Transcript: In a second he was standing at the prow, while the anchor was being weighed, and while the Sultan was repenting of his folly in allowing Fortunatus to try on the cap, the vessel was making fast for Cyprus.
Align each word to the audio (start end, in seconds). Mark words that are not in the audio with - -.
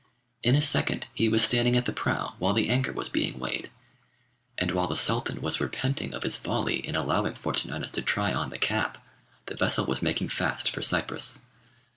In 0.41 0.55
a 0.55 0.61
second 0.61 1.05
he 1.13 1.29
was 1.29 1.43
standing 1.43 1.77
at 1.77 1.85
the 1.85 1.93
prow, 1.93 2.33
while 2.39 2.53
the 2.55 2.69
anchor 2.69 2.91
was 2.91 3.07
being 3.07 3.37
weighed, 3.37 3.69
and 4.57 4.71
while 4.71 4.87
the 4.87 4.95
Sultan 4.97 5.41
was 5.43 5.61
repenting 5.61 6.15
of 6.15 6.23
his 6.23 6.35
folly 6.37 6.77
in 6.77 6.95
allowing 6.95 7.35
Fortunatus 7.35 7.91
to 7.91 8.01
try 8.01 8.33
on 8.33 8.49
the 8.49 8.57
cap, 8.57 8.97
the 9.45 9.53
vessel 9.53 9.85
was 9.85 10.01
making 10.01 10.29
fast 10.29 10.71
for 10.71 10.81
Cyprus. 10.81 11.41